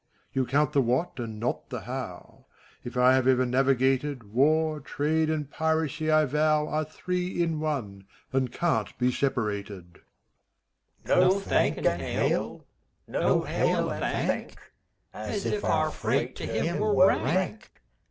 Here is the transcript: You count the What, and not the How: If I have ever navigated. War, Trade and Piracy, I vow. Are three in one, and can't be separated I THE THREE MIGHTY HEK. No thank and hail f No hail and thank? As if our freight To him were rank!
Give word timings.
You 0.33 0.47
count 0.47 0.73
the 0.73 0.81
What, 0.81 1.19
and 1.19 1.39
not 1.39 1.69
the 1.69 1.81
How: 1.81 2.47
If 2.83 2.97
I 2.97 3.13
have 3.13 3.27
ever 3.27 3.45
navigated. 3.45 4.23
War, 4.33 4.79
Trade 4.79 5.29
and 5.29 5.47
Piracy, 5.47 6.09
I 6.09 6.25
vow. 6.25 6.65
Are 6.67 6.83
three 6.83 7.39
in 7.43 7.59
one, 7.59 8.05
and 8.33 8.51
can't 8.51 8.97
be 8.97 9.11
separated 9.11 9.99
I 11.05 11.07
THE 11.07 11.13
THREE 11.13 11.13
MIGHTY 11.13 11.13
HEK. 11.13 11.31
No 11.31 11.39
thank 11.39 11.77
and 11.77 12.01
hail 12.01 12.65
f 13.07 13.11
No 13.13 13.41
hail 13.43 13.91
and 13.91 13.99
thank? 14.01 14.57
As 15.13 15.45
if 15.45 15.63
our 15.63 15.91
freight 15.91 16.35
To 16.37 16.47
him 16.47 16.79
were 16.79 17.09
rank! 17.09 17.69